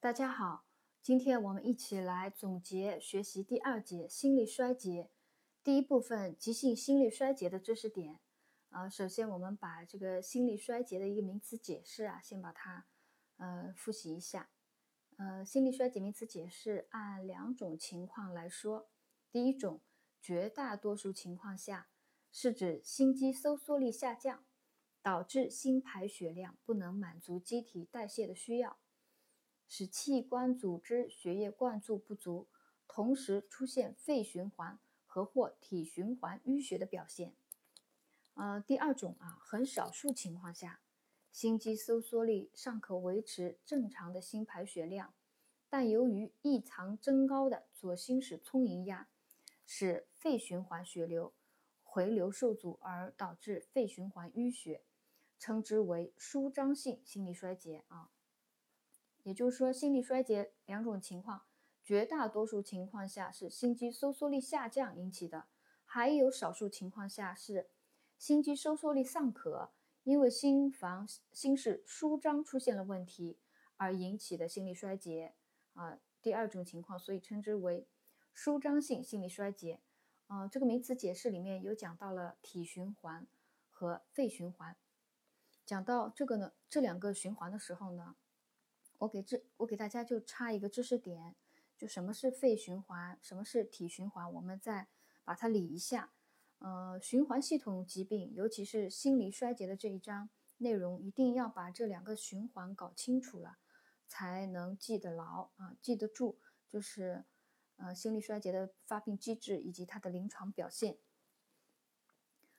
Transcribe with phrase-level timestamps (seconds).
[0.00, 0.64] 大家好，
[1.02, 5.10] 今天我们一起来总结学习第二节心力衰竭
[5.64, 8.20] 第一部分急性心力衰竭的知识点。
[8.68, 12.86] 啊，首先我们把这个心力衰竭的一个名词解释啊，先把它
[13.38, 14.50] 呃复习一下。
[15.16, 18.88] 呃，心力衰竭名词解释按两种情况来说。
[19.32, 19.82] 第一种，
[20.22, 21.88] 绝大多数情况下
[22.30, 24.46] 是指心肌收缩力下降，
[25.02, 28.78] 导致心排血量不能满足机体代谢的需要。
[29.68, 32.48] 使器官组织血液灌注不足，
[32.88, 37.34] 同时出现肺循环和或体循环淤血的表现。
[38.34, 40.80] 呃，第二种啊，很少数情况下，
[41.30, 45.12] 心肌收缩力尚可维持正常的心排血量，
[45.68, 49.08] 但由于异常增高的左心室充盈压，
[49.66, 51.34] 使肺循环血流
[51.82, 54.82] 回流受阻，而导致肺循环淤血，
[55.38, 58.10] 称之为舒张性心力衰竭啊。
[59.28, 61.42] 也就是说，心力衰竭两种情况，
[61.84, 65.48] 绝大多数情况下是心肌收缩力下降引起的，
[65.84, 67.68] 还有少数情况下是
[68.16, 69.70] 心肌收缩力尚可，
[70.02, 73.38] 因为心房心室舒张出现了问题
[73.76, 75.34] 而引起的心力衰竭
[75.74, 75.98] 啊。
[76.22, 77.86] 第二种情况，所以称之为
[78.32, 79.82] 舒张性心力衰竭。
[80.28, 83.26] 啊，这个名词解释里面有讲到了体循环
[83.68, 84.74] 和肺循环，
[85.66, 88.16] 讲到这个呢，这两个循环的时候呢。
[88.98, 91.36] 我给这，我给大家就插一个知识点，
[91.76, 94.88] 就什么是肺循环，什么是体循环，我们再
[95.24, 96.12] 把它理一下。
[96.58, 103.58] 呃，循环系统疾病，尤其是心力衰竭的这一章内容，一定要把这两个循环搞清楚了，
[104.08, 106.38] 才能记得牢啊，记得住。
[106.68, 107.24] 就是
[107.76, 110.98] 呃，心力衰竭的发病机制以及它的临床表现。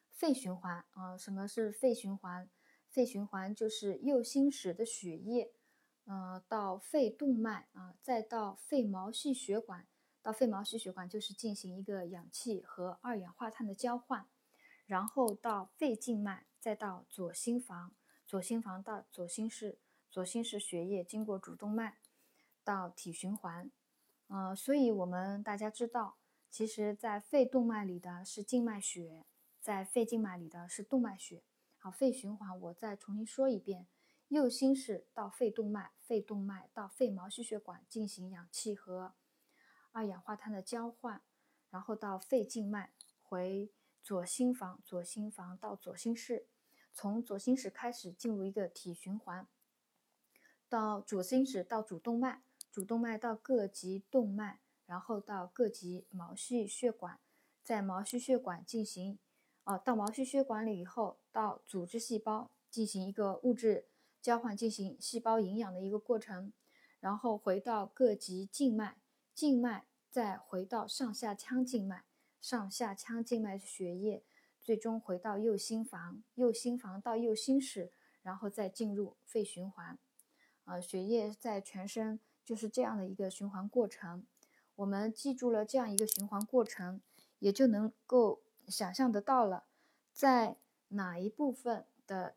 [0.09, 2.50] 肺循环啊，什么是肺循环？
[2.88, 5.52] 肺循环就是右心室的血液。
[6.10, 9.88] 呃，到肺动脉啊，再到肺毛细血管，
[10.24, 14.28] 到肺毛细血管就是进行一个氧气和二氧化碳的交换，
[14.88, 17.94] 然后到肺静脉，再到左心房，
[18.25, 19.78] 左心房到左心室，
[20.09, 22.00] 左心室血液经过主动脉
[22.64, 23.69] 到体循环。
[24.30, 26.18] 呃，所以我们大家知道，
[26.50, 29.28] 其实在肺动脉里的是静脉血，
[29.62, 31.44] 在肺静脉里的是动脉血。
[31.78, 33.86] 好，肺循环我再重新说一遍。
[34.29, 39.16] 右心室到肺动脉，肺动脉到肺毛细血管进行氧气和
[39.91, 41.23] 二氧化碳的交换，
[41.72, 43.72] 然后到肺静脉回
[44.03, 46.45] 左心房，左心房到左心室，
[46.94, 49.47] 从左心室开始进入一个体循环，
[50.69, 57.19] 到左心室到主动脉，主动脉到各级动脉，然后到各级毛细血管，
[57.63, 59.18] 在毛细血管进行，
[59.63, 63.88] 哦，到毛细血管里以后，到组织细胞进行一个物质。
[64.22, 66.52] 交换进行细胞营养的一个过程，
[67.00, 68.97] 然后回到各级静脉，
[69.34, 72.03] 静脉再回到上下腔静脉，
[72.41, 74.24] 上下腔静脉血液
[74.59, 77.91] 最终回到右心房，右心房到右心室，
[78.22, 79.97] 然后再进入肺循环。
[80.66, 84.25] 啊，血液在全身就是这样的一个循环过程。
[84.75, 87.01] 我们记住了这样一个循环过程，
[87.40, 89.66] 也就能够想象得到了，
[90.12, 90.57] 在
[90.90, 92.36] 哪一部分的。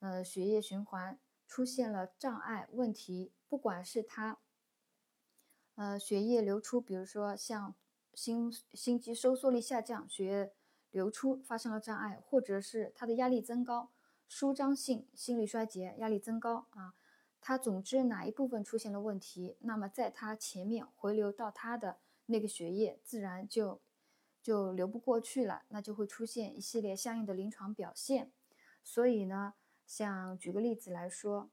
[0.00, 4.38] 呃，血液循环出现了障碍问题，不管是它，
[5.74, 7.74] 呃，血液流出，比如说像
[8.14, 10.52] 心心肌收缩力下降，血液
[10.90, 13.90] 流出发生了障碍，或者是它的压力增高，
[14.26, 16.94] 舒张性心力衰竭，压力增高啊，
[17.38, 23.82] 它总之哪一部分出现了问题，那么在它前面回流到它的那个血液，自然就
[24.42, 28.32] 就流不过去了，那就会出现一系列相应的临床表现，
[28.82, 29.52] 所以呢。
[29.90, 31.50] 像举个例子来说，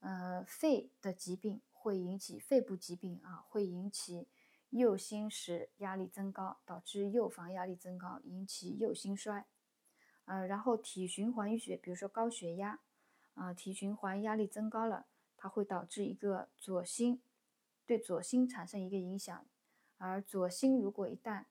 [0.00, 4.26] 呃，肺的疾病会引起肺部疾病啊，会引起
[4.70, 9.44] 右心室压力增高，导致右房压力增高，引起右心衰。
[10.24, 12.80] 呃，然后体循环淤血，比如说高血压
[13.34, 15.04] 啊，体循环压力增高了，
[15.36, 17.20] 它会导致一个左心
[17.84, 19.46] 对左心产生一个影响，
[19.98, 21.44] 而左心如果一旦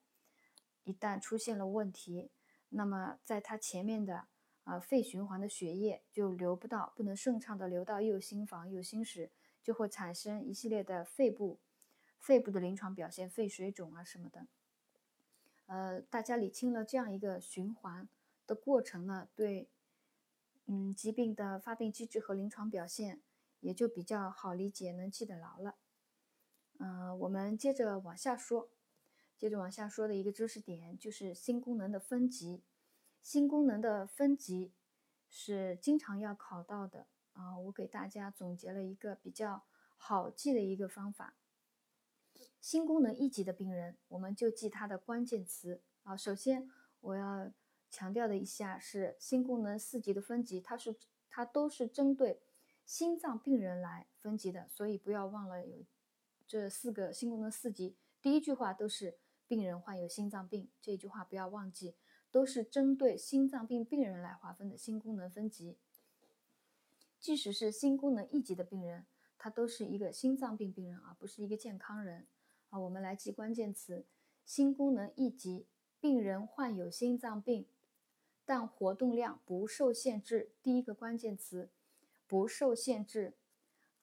[0.84, 2.32] 一旦出现了问题，
[2.70, 4.28] 那么在它前面的。
[4.68, 9.32] 啊，肺循环的血液就流不到，不能顺畅的流到右心房、右心室，
[9.64, 11.58] 就会产生一系列的肺部、
[12.20, 14.46] 肺部的临床表现，肺水肿啊什么的。
[15.68, 18.10] 呃，大家理清了这样一个循环
[18.46, 19.70] 的过程呢，对，
[20.66, 23.22] 嗯，疾病的发病机制和临床表现
[23.62, 25.78] 也就比较好理解，能记得牢了。
[26.80, 28.70] 嗯，我们接着往下说，
[29.38, 32.64] 接着往下说的一个知识点就是心功能的分级。
[33.28, 34.72] 心功能的分级
[35.30, 39.66] 是经常要考到的啊，我给大家总结了一个比较
[39.98, 41.36] 好记的一个方法。
[42.62, 46.16] 心功能一级的病人，我们就记他的关键词啊。
[46.16, 46.72] 首先
[47.02, 47.52] 我要
[47.90, 50.96] 强调的一下是心功能四级的分级，它是
[51.30, 52.42] 它都是针对
[52.86, 55.84] 心脏病人来分级的，所以不要忘了有
[56.48, 57.98] 这四个心功能四级。
[58.22, 61.98] 第一句话都是病人患有心脏病，这句话不要忘记，
[62.32, 65.78] 都是针对心脏病病人来划分的心功能分级。
[67.20, 69.06] 即使是心功能一级的病人，
[69.38, 72.28] 他都是一个心脏病病人而不是一个健康人
[72.70, 72.80] 啊。
[72.80, 74.06] 我们来记关键词：
[74.46, 75.66] 心功能一级，
[76.00, 77.66] 病人患有心脏病，
[78.46, 80.52] 但活动量不受限制。
[80.62, 81.70] 第一个关键词
[82.28, 83.34] 不受限制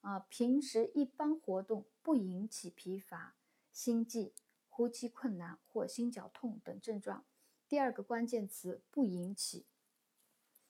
[0.01, 3.35] 啊，平时一般活动不引起疲乏、
[3.71, 4.33] 心悸、
[4.67, 7.23] 呼吸困难或心绞痛等症状。
[7.67, 9.65] 第二个关键词不引起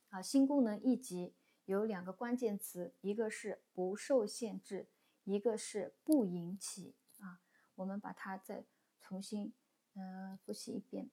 [0.10, 1.34] 啊，心功能一级。
[1.66, 4.88] 有两个关键词，一个是不受限制，
[5.24, 7.42] 一个是不引起啊。
[7.74, 8.64] 我们把它再
[9.02, 9.52] 重新
[9.96, 11.10] 嗯复习一遍。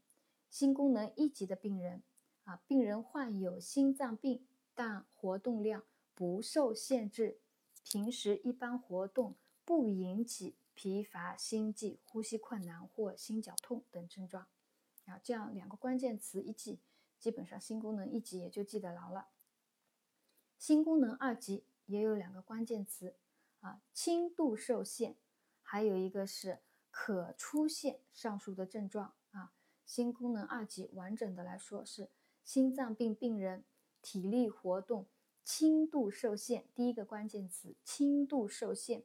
[0.51, 2.03] 心功能一级的病人
[2.45, 5.83] 啊，病人患有心脏病，但活动量
[6.15, 7.41] 不受限制，
[7.83, 9.35] 平时一般活动
[9.65, 14.47] 不引起疲乏、心悸、呼吸困难或心绞痛等症状
[15.07, 15.21] 啊。
[15.23, 16.81] 这样两个关键词一记，
[17.19, 19.29] 基本上心功能一级也就记得牢了。
[20.59, 23.17] 心功能二级也有两个关键词
[23.61, 25.17] 啊，轻度受限，
[25.63, 26.61] 还有一个是
[26.91, 29.53] 可出现上述的症状啊。
[29.85, 32.11] 心功能二级完整的来说是
[32.45, 33.65] 心脏病病人
[34.01, 35.09] 体力活动
[35.45, 39.05] 轻度受限，第一个关键词轻度受限，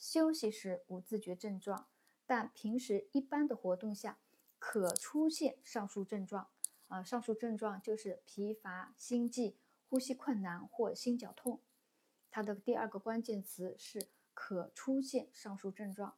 [0.00, 1.88] 休息时无自觉症状，
[2.26, 4.18] 但平时一般的活动下
[4.66, 6.48] 可出现上述症状
[6.88, 7.02] 啊。
[7.04, 9.58] 上述症状就是疲乏、心悸。
[9.90, 11.60] 呼吸困难或心绞痛，
[12.30, 16.16] 它的第二个关键词是可出现上述症状。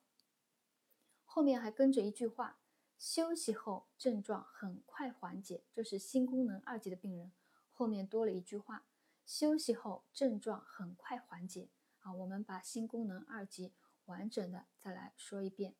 [1.24, 2.58] 后面还跟着一句话：
[2.96, 5.64] 休息后症状很快缓解。
[5.74, 7.32] 这是心功能二级的病人，
[7.72, 8.86] 后面多了一句话：
[9.26, 11.68] 休息后症状很快缓解。
[12.00, 13.74] 啊，我们把心功能二级
[14.06, 15.74] 完整的再来说一遍。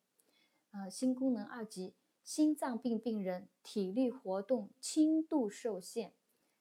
[0.69, 1.95] 呃，心功能二级，
[2.27, 6.13] 心脏病病人体力活动轻度受限。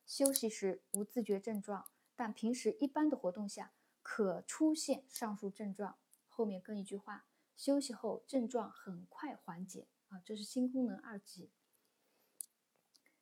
[0.07, 5.99] 休息时无自觉症状，但平时一般的活动下可出现上述症状。
[6.29, 7.27] 后面跟一句话：
[7.57, 9.89] 休息后症状很快缓解。
[10.07, 11.51] 啊，这是心功能二级。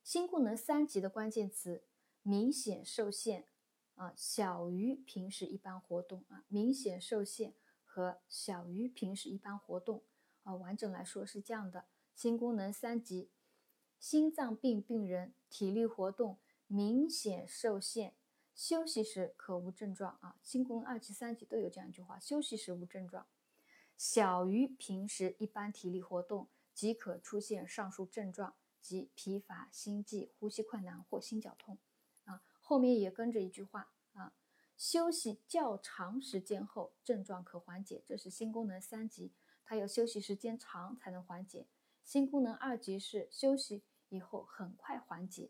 [0.03, 1.83] 心功能三级的关键词：
[2.21, 3.47] 明显受限，
[3.95, 6.23] 啊，小于平时一般活动。
[6.29, 10.03] 啊，明显受限和小于平时一般活动。
[10.43, 13.29] 啊，完整来说是这样的：心功能三级，
[13.99, 16.39] 心脏病病人体力活动。
[16.67, 18.15] 明显受限，
[18.55, 20.39] 休息时可无症状啊。
[20.41, 23.27] 心功能二级、三级都有这样一句话：休息时无症状，
[23.95, 31.77] 小于平时一般体力活动即可出现上述症状，即疲乏、心悸、呼吸困难或心绞痛
[32.23, 32.41] 啊。
[32.59, 34.33] 后面也跟着一句话啊：
[34.75, 38.01] 休息较长时间后症状可缓解。
[38.07, 41.67] 这是心功能三级，它要休息时间长才能缓解。
[42.05, 45.49] 心功能二级是休息以后很快缓解。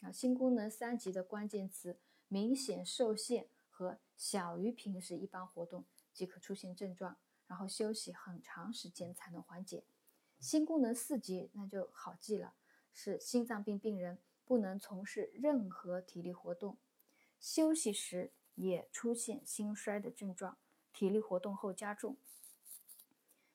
[0.00, 9.84] 啊，心功能三级的关键词明显受限和小于平时一般活动即可出现症状，然后休息很长时间才能缓解。
[10.40, 12.54] 心功能四级那就好记了，
[12.92, 16.78] 是心脏病病人不能从事任何体力活动，
[17.38, 20.58] 休息时也出现心衰的症状，
[20.92, 22.16] 体力活动后加重。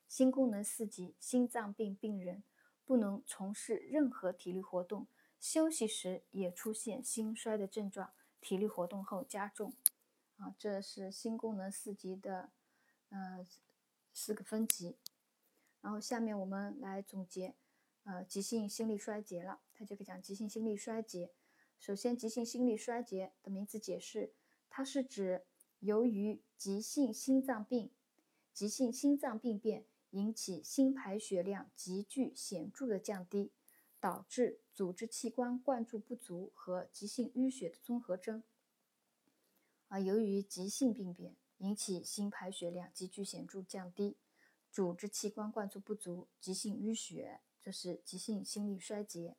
[0.07, 2.43] 心功能四级心脏病病人
[2.85, 5.07] 不能从事任何体力活动。
[5.39, 8.11] 休息时也出现心衰的症状，
[8.41, 9.73] 体力活动后加重。
[10.37, 12.51] 啊，这是心功能四级的，
[13.09, 13.45] 呃，
[14.13, 14.97] 四个分级。
[15.81, 17.55] 然后下面我们来总结，
[18.03, 19.59] 呃，急性心力衰竭了。
[19.73, 21.31] 他就讲急性心力衰竭。
[21.79, 24.33] 首先，急性心力衰竭的名词解释，
[24.69, 25.45] 它是指
[25.79, 27.91] 由于急性心脏病、
[28.51, 29.85] 急性心脏病变
[30.17, 33.51] 引起心排血量急剧显著的降低。
[34.00, 38.43] 导致组织器官灌注不足和急性淤血的综合征。
[39.88, 44.15] 啊，由于急性病变引起心排血量急剧显著降低，
[44.71, 49.36] 组织器官灌注不足，急性淤血，这是急性心力衰竭。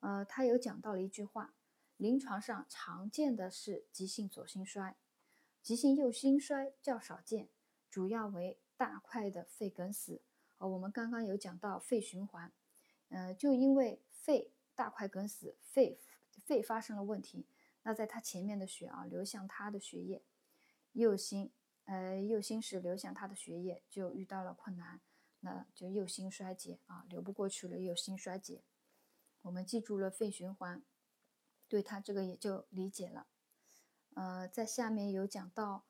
[0.00, 1.54] 呃，他有讲到了一句话：
[1.96, 4.96] 临床上常见的是急性左心衰，
[5.62, 7.48] 急性右心衰较少见，
[7.88, 10.20] 主要为大块的肺梗死。
[10.58, 12.52] 呃，我们刚刚有讲到肺循环。
[13.10, 16.00] 呃，就因为肺大块梗死，肺
[16.44, 17.46] 肺发生了问题，
[17.84, 20.24] 那在他前面的血啊流向他的血液，
[20.94, 21.52] 右心
[21.84, 25.00] 呃，右心室流向他的血液就遇到了困难，
[25.38, 28.64] 那就右心衰竭啊，流不过去了，右心衰竭。
[29.42, 30.82] 我们记住了肺循环，
[31.68, 33.28] 对他这个也就理解了。
[34.14, 35.84] 呃，在下面有讲到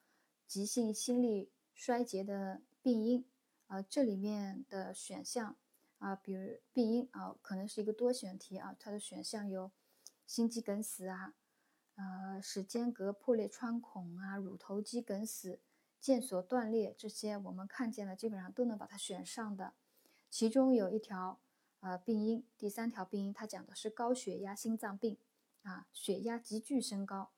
[0.46, 3.24] 急性心力衰竭的病因，
[3.68, 5.56] 啊，这里面的选项
[5.98, 9.70] 啊，比如病因啊，可能是一个多选题啊，它的选项有
[10.26, 11.34] 心肌梗死啊，
[11.94, 15.60] 呃，室间隔破裂穿孔啊，乳头肌梗死。
[16.02, 19.74] 腱索断裂这些我们看见了，基本上都能把它选上的。
[20.28, 21.40] 其中有一条，
[21.78, 25.16] 呃，病因，第三条病因，它讲的是高血压心脏病
[25.62, 27.30] 啊，血压急剧升高，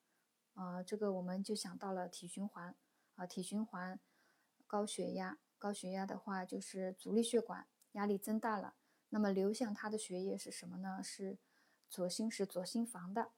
[0.54, 2.74] 呃，这个我们就想到了体循环
[3.16, 4.00] 啊，体循环
[4.66, 8.74] 高血压，高血压的话就是阻力血管压力增大了，
[9.10, 11.02] 那么流向它的血液是什么呢？
[11.02, 11.38] 是
[11.88, 13.30] 左心室左心房的，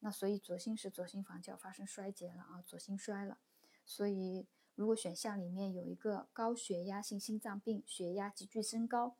[0.00, 3.38] 那所以左心室左心房就要发生衰竭了啊，左心衰了，
[3.84, 4.46] 所以。
[4.76, 9.14] 如果选项里面有一个高血压性心脏病，血压急剧升高，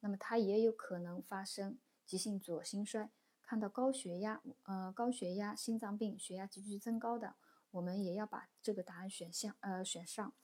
[0.00, 3.08] 那么它也有可能发生急性左心衰。
[3.40, 7.36] 看到高血压，呃，高血压心脏病，血压急剧增高的，
[7.70, 10.34] 我们也要把这个答案选项，呃，选上。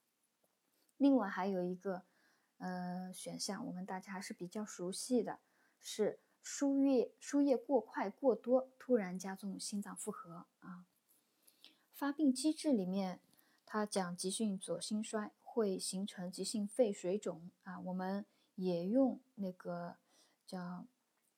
[1.03, 2.05] 另外还有一个，
[2.59, 5.41] 呃，选项我们大家还是比较熟悉的，
[5.81, 10.87] 是输液输液过快过多，突然加重心脏负荷啊。
[11.93, 13.21] 发病机制里面。
[13.65, 19.97] 他讲急性左心衰会形成急性肺水肿啊，我们也用那个
[20.47, 20.85] 叫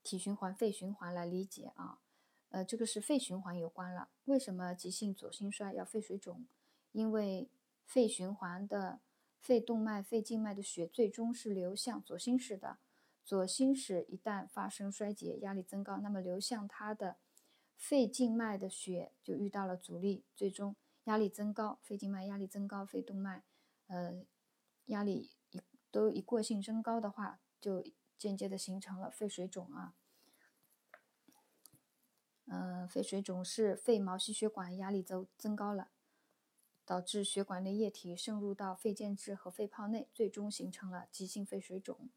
[0.03, 2.01] 体循环、肺循环来理解啊。
[2.49, 4.09] 呃，这个是肺循环有关了。
[4.25, 6.45] 为什么急性左心衰要肺水肿？
[6.91, 7.49] 因为
[7.87, 8.99] 肺循环的
[9.45, 12.79] 肺动脉、肺静脉的血最终是流向左心室的，
[13.27, 17.19] 左心室一旦发生衰竭、压力增高，那么流向它的
[17.77, 20.75] 肺静脉的血就遇到了阻力，最终。
[21.05, 23.45] 压力增高，肺静脉压力增高，肺动脉，
[23.89, 24.25] 呃，
[24.87, 25.61] 压力一
[25.91, 27.85] 都一过性升高的话，就
[28.17, 29.93] 间接的形成了肺水肿啊。
[32.47, 35.91] 嗯，肺水肿是肺毛细血管压力增增高了，
[36.87, 42.09] 导致血管内液体渗入到肺间质和肺泡内，最终形成了急性肺水肿。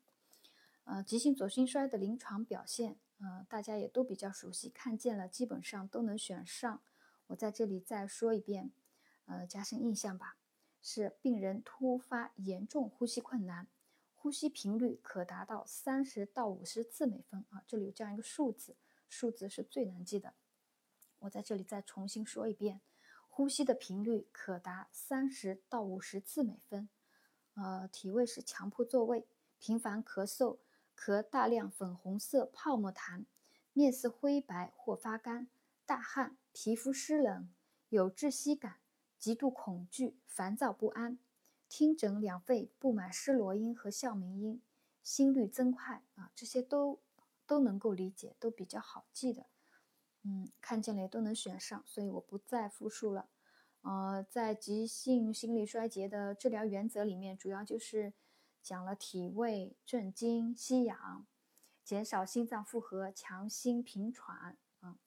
[0.83, 6.81] 呃，急性左心衰的临床表现，呃，大家也都比较熟悉，看见了基本上都能选上。
[7.27, 8.71] 我在这里再说一遍，
[9.25, 10.37] 呃，加深印象吧。
[10.79, 13.67] 是病人突发严重呼吸困难，
[14.15, 17.61] 呼吸频率可达到三十到五十次每分啊。
[17.67, 18.77] 这里有这样一个数字，
[19.09, 20.35] 数字是最难记的。
[21.19, 22.79] 我在这里再重新说一遍，
[23.37, 26.89] 呼吸的频率可达三十到五十次每分。
[27.53, 29.27] 呃，体位是强迫坐位，
[29.59, 30.57] 频繁咳嗽，
[30.97, 33.25] 咳大量粉红色泡沫痰，
[33.73, 35.49] 面色灰白或发干。
[35.85, 37.47] 大汗，皮肤湿冷，
[37.89, 38.77] 有窒息感，
[39.19, 41.19] 极度恐惧，烦躁不安，
[41.69, 44.63] 听诊两肺布满湿罗音和哮鸣音，
[45.03, 46.99] 心率增快啊，这些都
[47.45, 49.45] 都能够理解，都比较好记的。
[50.29, 53.29] 嗯，看见了也都能选上，所以我不再复述了。
[53.81, 58.11] 呃，在急性心力衰竭的治疗原则里面，主要就是
[58.61, 61.25] 讲了体位、镇惊、吸氧，
[61.81, 64.57] 减少心脏负荷，强心平喘。
[64.81, 64.99] 啊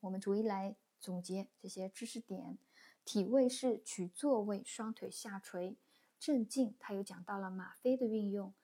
[0.00, 2.56] 我们逐一来总结这些知识点。
[3.04, 5.76] 体位是取坐位，双腿下垂。
[6.18, 8.54] 镇静，它又讲到了吗啡的运用。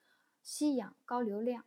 [0.43, 1.67] 吸氧高流量，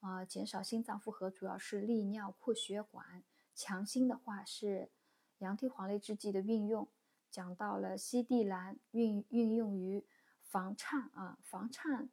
[0.00, 3.22] 啊，减少心脏负荷，主要是利尿扩血管。
[3.60, 4.88] 强心的话是
[5.36, 6.88] 洋地黄类制剂的运用，
[7.30, 10.06] 讲到了西地兰运运用于
[10.42, 12.08] 房颤啊，房颤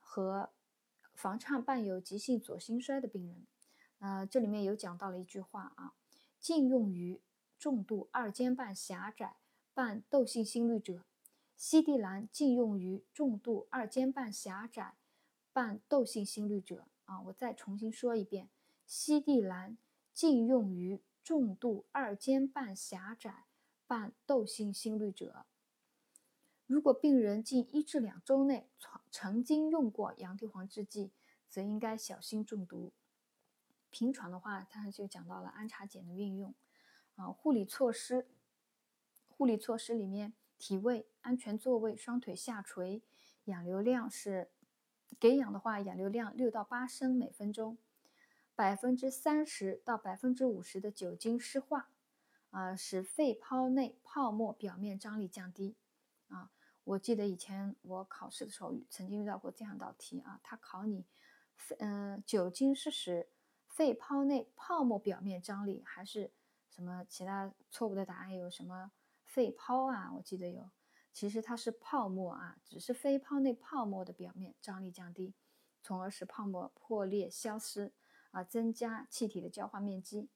[0.00, 0.50] 和
[1.14, 3.46] 房颤伴有急性左心衰的病人。
[4.00, 5.94] 呃，这里面有讲到了一句话啊。
[6.40, 7.20] 禁用于
[7.56, 9.36] 重度二尖瓣狭窄
[9.72, 11.04] 伴窦性心律者，
[11.54, 14.96] 西地兰禁用于重度二尖瓣狭窄
[15.52, 16.88] 伴窦性心律者。
[17.04, 18.48] 啊，我再重新说一遍，
[18.86, 19.78] 西地兰
[20.20, 23.46] 禁用于重度二尖瓣狭窄
[23.86, 25.46] 伴窦性心律者。
[26.66, 31.10] 如果病人近一至两周内曾曾经用过羊蹄黄制剂，
[31.48, 32.92] 则应该小心中毒。
[33.88, 36.54] 平喘的话，它就讲到了安茶碱的运用，
[37.14, 38.28] 啊，护理措施，
[39.26, 43.02] 护理措施里面，体位安全坐位，双腿下垂，
[43.44, 44.50] 氧流量是
[45.18, 47.78] 给氧的话，氧流量六到八升每分钟，
[48.60, 51.88] 百分之三十到百分之五十的酒精湿化，
[52.50, 55.78] 啊，使肺泡内泡沫表面张力降低，
[56.28, 56.50] 啊，
[56.84, 61.06] 我记得以前我考试的时候曾经遇到过这样一道题啊，它考你，
[61.78, 63.30] 嗯，酒精是使
[63.66, 66.30] 肺泡内泡沫表面张力还是
[66.68, 68.36] 什么其他错误的答案？
[68.36, 68.92] 有什么
[69.24, 70.12] 肺泡啊？
[70.16, 70.68] 我记得有
[71.10, 75.32] 其实它是泡沫啊，只是肺泡内泡沫的表面张力降低，
[75.82, 77.94] 从而使泡沫破裂消失
[78.30, 80.28] 啊，增加气体的交换面积。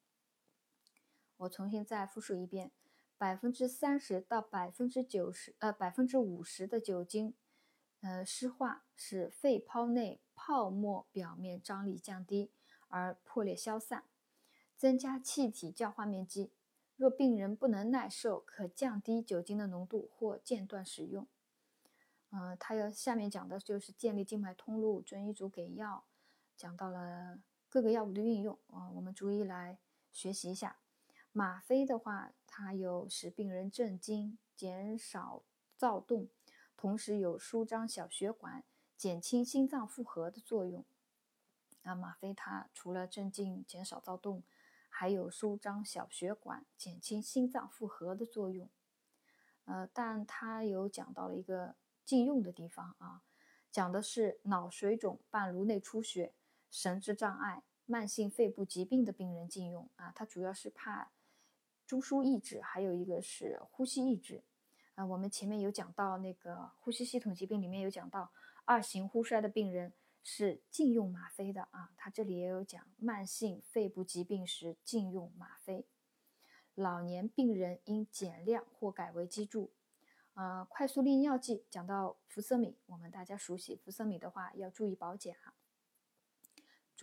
[1.36, 2.70] 我重新再复述一遍：
[3.18, 7.34] 百分之三十到百分之九十，呃，百分之五十的酒精，
[8.00, 12.50] 呃，湿化使肺泡内泡沫表面张力降低
[12.88, 14.04] 而破裂消散，
[14.76, 16.52] 增加气体交换面积。
[16.96, 21.26] 若病人不能耐受，可降低酒精的浓度或间断使用。
[22.30, 26.04] 呃，他要下面讲的就是建立静脉通路，遵医嘱给药，
[26.56, 27.40] 讲到了
[27.74, 29.80] 各个药物的运用啊，我们逐一来
[30.12, 30.78] 学习一下。
[31.32, 35.42] 吗啡的话，它有使病人镇惊、减少
[35.76, 36.28] 躁动，
[36.76, 38.62] 同时有舒张小血管、
[38.96, 40.84] 减轻心脏负荷的作用。
[41.82, 44.44] 啊，吗啡它除了镇静、减少躁动。
[44.88, 48.70] 还有舒张小血管、减轻心脏负荷的作用，
[49.64, 53.24] 呃，但它有讲到了一个禁用的地方啊，
[53.72, 56.32] 讲的是脑水肿伴颅内出血、
[56.74, 61.12] 神志障碍、慢性肺部疾病的病人禁用啊，它主要是怕
[61.86, 64.42] 中枢抑制，还有一个是呼吸抑制
[64.96, 65.06] 啊。
[65.06, 68.32] 我们前面有讲到那个呼吸系统疾病里面有讲到
[68.64, 69.92] 二型呼衰的病人。
[70.26, 75.84] 是禁用吗啡的啊，他这里也有讲慢性肺部疾病时禁用吗啡。
[76.74, 79.70] 老年病人应减量或改为肌注。
[80.32, 85.36] 呃，快速利尿剂讲到福瑟米，我们大家熟悉福瑟米的话要注意保钾，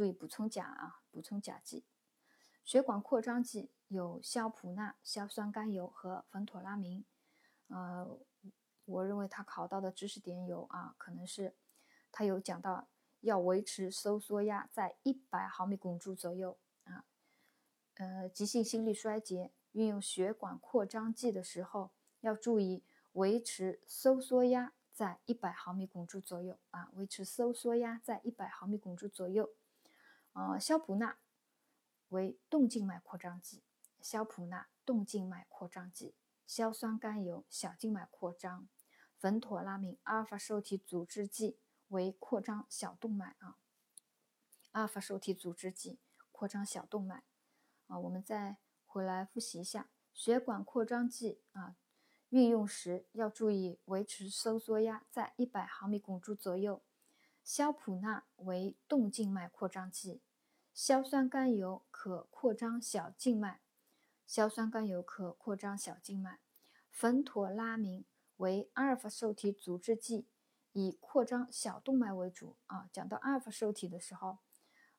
[0.02, 1.86] 注意补充钾啊，补充钾剂。
[2.64, 7.06] 血管扩张剂有硝普钠、硝酸甘油和芬妥拉明。
[7.68, 8.18] 呃，
[8.86, 11.54] 我认为他考到的知识点有啊，可能是
[12.12, 12.88] 他有讲到。
[13.20, 17.06] 要维持收缩压在一百毫米汞柱左右啊。
[17.98, 21.92] 呃，急性心力衰竭运用血管扩张剂的时候，
[22.22, 29.52] 要注意维持收缩压在一百毫米汞柱左右啊，维持收缩压在一百毫米汞柱左右。
[30.34, 31.18] 呃，硝普钠
[32.10, 33.64] 为动静脉扩张剂，
[34.02, 36.16] 硝普钠动静脉扩张剂，
[36.46, 38.68] 硝酸甘油小静脉扩张，
[39.20, 41.58] 苯妥拉明阿尔法受体阻滞剂。
[41.92, 43.58] 为扩张小动脉啊，
[44.72, 46.00] 阿尔法受体阻滞剂
[46.32, 47.26] 扩张小动脉
[47.88, 51.76] 啊，我们再回来复习一下血管扩张剂啊，
[52.30, 56.82] 运用时要注意维持收缩压在一百毫米汞柱左右。
[57.44, 60.22] 硝普钠为动静脉扩张剂，
[60.74, 63.62] 硝酸甘油可扩张小静脉，
[64.26, 66.40] 硝酸甘油可扩张小静脉，
[66.96, 68.06] 苯妥拉明
[68.38, 70.28] 为阿尔法受体阻滞剂。
[70.74, 72.90] 以扩张小动脉为主啊。
[72.94, 74.38] 讲到阿尔法受体的时候，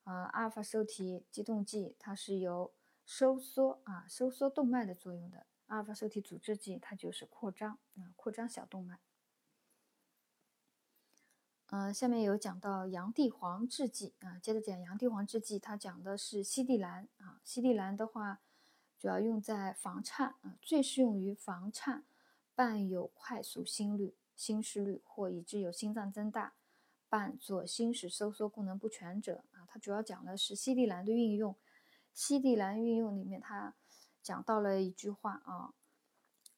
[0.05, 2.75] 啊，阿尔法受体激动剂它是由
[3.07, 5.47] 收缩啊，收缩动脉的作用的。
[5.69, 9.01] 阿尔法受体阻滞剂它就是扩张啊，扩张小动脉。
[11.75, 17.41] 嗯，下面有讲到洋地黄制剂啊，接着讲洋地黄制剂，它讲的是西地兰啊。
[17.43, 18.41] 西地兰的话，
[18.99, 22.05] 主要用在房颤啊，最适用于房颤
[22.55, 24.15] 伴有快速心率。
[24.37, 26.53] 心室率或已知有心脏增大
[27.09, 31.57] 伴左心室收缩功能不全者啊，它主要讲的是西地兰的运用。
[32.13, 33.75] 西地兰运用里面，它
[34.23, 35.73] 讲到了一句话啊，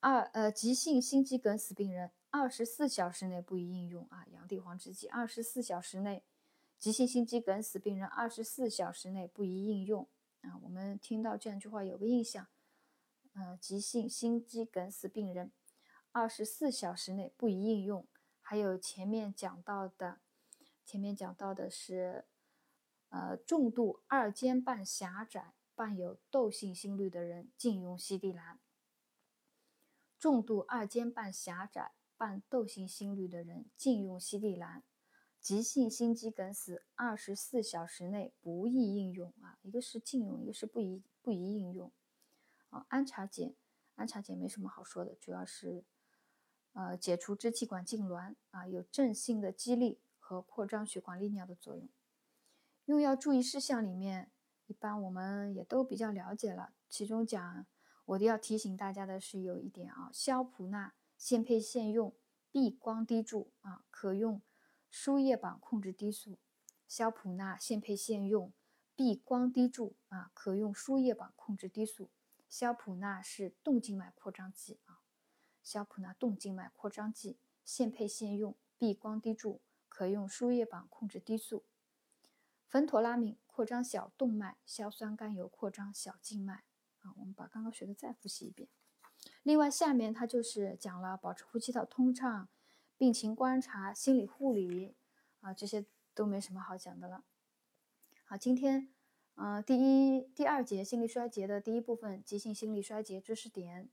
[0.00, 6.24] 二呃急性心肌梗死病人二十四小时内不宜应用啊，洋地黄制剂二十四小时内，
[6.80, 10.08] 急性心肌梗死病人二十四小时内不宜应用
[10.40, 10.58] 啊。
[10.64, 12.48] 我们听到这样一句话有个印象，
[13.34, 15.52] 呃，急性心肌梗死病人。
[16.10, 18.04] 二十四小时内不宜应用。
[18.40, 20.18] 还有前面讲到的，
[20.84, 22.24] 前面讲到的是，
[23.10, 28.58] 呃，重度二尖瓣狭窄伴有窦性心律的人禁用西地兰。
[30.18, 34.82] 重度二尖瓣狭窄伴窦性心律的人禁用西地兰。
[35.40, 41.92] 急性心肌梗死二十四小时内不宜应用啊，一个是禁用，一个是不宜不宜应用。
[42.70, 43.54] 啊，安茶碱，
[43.94, 45.84] 安茶碱没什么好说的，主要是。
[46.72, 51.88] 呃，解除支气管痉挛啊，有镇性的激励和扩张血管利尿的作用。
[52.86, 54.32] 用药注意事项里面，
[54.66, 56.72] 一般我们也都比较了解了。
[56.88, 57.66] 其中讲，
[58.06, 60.94] 我都要提醒大家的是有一点啊，硝普钠
[61.24, 62.14] 现配现用
[62.50, 64.42] 避光滴注啊，可用
[64.90, 66.36] 输液板控制滴速。
[66.86, 68.52] 硝普钠现配现用
[68.94, 72.10] 避光滴注啊，可用输液板控制滴速。
[72.46, 75.00] 硝普钠是动静脉扩张剂啊。
[75.62, 81.64] 硝普钠动静脉扩张剂，现配现用，避光滴注，可用输液板控制滴速。
[82.70, 86.64] 苯妥拉明扩张小动脉，硝酸甘油扩张小静脉。
[87.00, 88.68] 啊，我们把刚刚学的再复习一遍。
[89.42, 92.48] 另外，下面他就是讲了保持呼吸道通畅、
[92.96, 94.94] 病情观察、心理护理
[95.40, 97.24] 啊，这些都没什么好讲的了。
[98.24, 98.88] 好，今天，
[99.34, 103.90] 呃，第一、第二节心力衰竭的第一部分急性心力衰竭知识点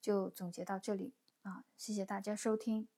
[0.00, 2.88] 就总结到这里啊，谢谢大家收听。